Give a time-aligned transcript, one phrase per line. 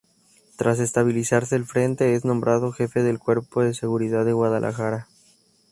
[0.55, 5.07] Tras estabilizarse el frente, es nombrado Jefe del Cuerpo de Seguridad de Guadalajara.